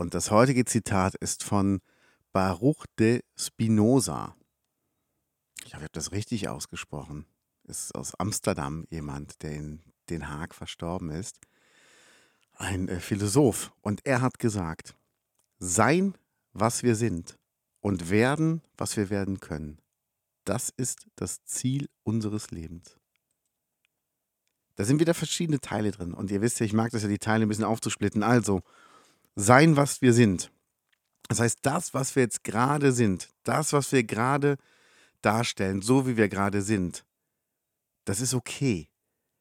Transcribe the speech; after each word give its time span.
Und 0.00 0.14
das 0.14 0.30
heutige 0.30 0.64
Zitat 0.64 1.14
ist 1.16 1.44
von 1.44 1.82
Baruch 2.32 2.86
de 2.98 3.22
Spinoza. 3.36 4.34
Ich 5.66 5.74
habe 5.74 5.88
das 5.92 6.12
richtig 6.12 6.48
ausgesprochen. 6.48 7.26
Ist 7.64 7.94
aus 7.94 8.14
Amsterdam 8.14 8.86
jemand, 8.88 9.42
der 9.42 9.52
in 9.52 9.82
Den 10.08 10.30
Haag 10.30 10.54
verstorben 10.54 11.10
ist. 11.10 11.38
Ein 12.54 12.88
äh, 12.88 12.98
Philosoph. 12.98 13.74
Und 13.82 14.00
er 14.06 14.22
hat 14.22 14.38
gesagt, 14.38 14.94
sein, 15.58 16.16
was 16.54 16.82
wir 16.82 16.96
sind 16.96 17.38
und 17.80 18.08
werden, 18.08 18.62
was 18.78 18.96
wir 18.96 19.10
werden 19.10 19.38
können. 19.38 19.82
Das 20.44 20.70
ist 20.70 21.08
das 21.14 21.44
Ziel 21.44 21.90
unseres 22.04 22.50
Lebens. 22.50 22.96
Da 24.76 24.84
sind 24.84 24.98
wieder 24.98 25.12
verschiedene 25.12 25.60
Teile 25.60 25.90
drin. 25.90 26.14
Und 26.14 26.30
ihr 26.30 26.40
wisst 26.40 26.58
ja, 26.58 26.64
ich 26.64 26.72
mag 26.72 26.90
das 26.90 27.02
ja, 27.02 27.08
die 27.10 27.18
Teile 27.18 27.44
ein 27.44 27.50
bisschen 27.50 27.64
aufzusplitten. 27.64 28.22
Also, 28.22 28.62
sein, 29.40 29.76
was 29.76 30.02
wir 30.02 30.12
sind. 30.12 30.52
Das 31.28 31.40
heißt, 31.40 31.60
das, 31.62 31.94
was 31.94 32.16
wir 32.16 32.22
jetzt 32.22 32.44
gerade 32.44 32.92
sind, 32.92 33.28
das, 33.44 33.72
was 33.72 33.92
wir 33.92 34.04
gerade 34.04 34.56
darstellen, 35.22 35.82
so 35.82 36.06
wie 36.06 36.16
wir 36.16 36.28
gerade 36.28 36.62
sind, 36.62 37.04
das 38.04 38.20
ist 38.20 38.34
okay. 38.34 38.88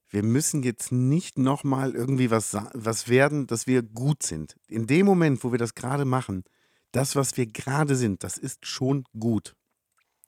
Wir 0.10 0.24
müssen 0.24 0.64
jetzt 0.64 0.92
nicht 0.92 1.38
nochmal 1.38 1.96
irgendwie 1.96 2.32
was, 2.32 2.56
was 2.74 3.10
werden, 3.10 3.48
dass 3.48 3.68
wir 3.68 3.84
gut 3.84 4.24
sind. 4.24 4.56
In 4.68 4.88
dem 4.88 5.06
Moment, 5.06 5.44
wo 5.44 5.52
wir 5.52 5.60
das 5.60 5.76
gerade 5.76 6.06
machen, 6.06 6.44
das, 6.92 7.16
was 7.16 7.38
wir 7.38 7.46
gerade 7.46 7.96
sind, 7.96 8.24
das 8.24 8.38
ist 8.38 8.66
schon 8.66 9.04
gut. 9.18 9.56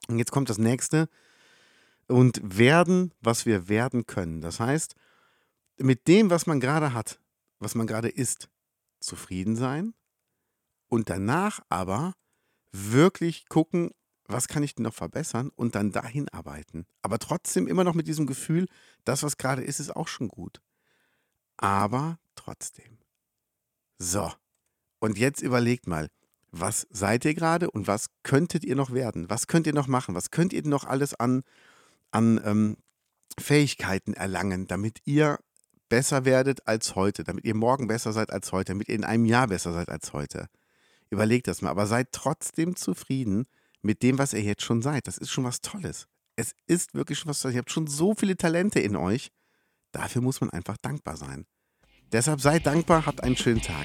Und 0.08 0.18
jetzt 0.18 0.30
kommt 0.30 0.50
das 0.50 0.58
nächste. 0.58 1.08
Und 2.08 2.40
werden, 2.42 3.12
was 3.20 3.46
wir 3.46 3.68
werden 3.68 4.06
können. 4.06 4.40
Das 4.40 4.60
heißt, 4.60 4.94
mit 5.78 6.06
dem, 6.06 6.30
was 6.30 6.46
man 6.46 6.60
gerade 6.60 6.92
hat, 6.92 7.20
was 7.58 7.74
man 7.74 7.86
gerade 7.86 8.08
ist, 8.08 8.48
zufrieden 9.02 9.56
sein 9.56 9.94
und 10.88 11.10
danach 11.10 11.60
aber 11.68 12.14
wirklich 12.72 13.48
gucken, 13.48 13.90
was 14.26 14.48
kann 14.48 14.62
ich 14.62 14.74
denn 14.74 14.84
noch 14.84 14.94
verbessern 14.94 15.50
und 15.54 15.74
dann 15.74 15.92
dahin 15.92 16.28
arbeiten. 16.30 16.86
Aber 17.02 17.18
trotzdem 17.18 17.66
immer 17.66 17.84
noch 17.84 17.94
mit 17.94 18.08
diesem 18.08 18.26
Gefühl, 18.26 18.66
das, 19.04 19.22
was 19.22 19.36
gerade 19.36 19.62
ist, 19.62 19.80
ist 19.80 19.94
auch 19.94 20.08
schon 20.08 20.28
gut. 20.28 20.62
Aber 21.56 22.18
trotzdem. 22.34 22.98
So. 23.98 24.32
Und 25.00 25.18
jetzt 25.18 25.42
überlegt 25.42 25.86
mal, 25.86 26.08
was 26.50 26.86
seid 26.90 27.24
ihr 27.24 27.34
gerade 27.34 27.70
und 27.70 27.86
was 27.86 28.06
könntet 28.22 28.64
ihr 28.64 28.76
noch 28.76 28.92
werden? 28.92 29.28
Was 29.30 29.46
könnt 29.46 29.66
ihr 29.66 29.74
noch 29.74 29.88
machen? 29.88 30.14
Was 30.14 30.30
könnt 30.30 30.52
ihr 30.52 30.64
noch 30.66 30.84
alles 30.84 31.14
an, 31.14 31.42
an 32.10 32.40
ähm, 32.44 32.76
Fähigkeiten 33.38 34.14
erlangen, 34.14 34.66
damit 34.66 35.00
ihr 35.04 35.38
besser 35.92 36.24
werdet 36.24 36.66
als 36.66 36.94
heute, 36.94 37.22
damit 37.22 37.44
ihr 37.44 37.54
morgen 37.54 37.86
besser 37.86 38.14
seid 38.14 38.32
als 38.32 38.50
heute, 38.50 38.72
damit 38.72 38.88
ihr 38.88 38.94
in 38.94 39.04
einem 39.04 39.26
Jahr 39.26 39.48
besser 39.48 39.74
seid 39.74 39.90
als 39.90 40.14
heute. 40.14 40.46
Überlegt 41.10 41.48
das 41.48 41.60
mal, 41.60 41.68
aber 41.68 41.86
seid 41.86 42.12
trotzdem 42.12 42.76
zufrieden 42.76 43.44
mit 43.82 44.02
dem, 44.02 44.16
was 44.16 44.32
ihr 44.32 44.40
jetzt 44.40 44.62
schon 44.62 44.80
seid. 44.80 45.06
Das 45.06 45.18
ist 45.18 45.30
schon 45.30 45.44
was 45.44 45.60
Tolles. 45.60 46.06
Es 46.34 46.54
ist 46.66 46.94
wirklich 46.94 47.18
schon 47.18 47.28
was 47.28 47.40
Tolles. 47.40 47.56
Ihr 47.56 47.58
habt 47.58 47.70
schon 47.70 47.88
so 47.88 48.14
viele 48.14 48.38
Talente 48.38 48.80
in 48.80 48.96
euch. 48.96 49.32
Dafür 49.90 50.22
muss 50.22 50.40
man 50.40 50.48
einfach 50.48 50.78
dankbar 50.78 51.18
sein. 51.18 51.44
Deshalb 52.10 52.40
seid 52.40 52.64
dankbar, 52.64 53.04
habt 53.04 53.22
einen 53.22 53.36
schönen 53.36 53.60
Tag. 53.60 53.84